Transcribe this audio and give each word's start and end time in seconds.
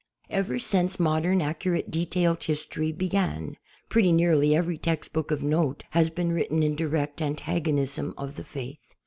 Ever 0.31 0.57
since 0.57 0.99
modern 0.99 1.43
accurate 1.43 1.91
detailed 1.91 2.41
history 2.41 2.91
be 2.91 3.07
gan, 3.07 3.55
|)retty 3.91 4.11
nearly 4.11 4.55
every 4.55 4.79
textbook 4.79 5.29
of 5.29 5.43
note 5.43 5.83
has 5.91 6.09
been 6.09 6.31
written 6.31 6.63
in 6.63 6.75
direct 6.75 7.21
antagonism 7.21 8.15
of 8.17 8.33
the 8.35 8.43
Faith. 8.43 8.95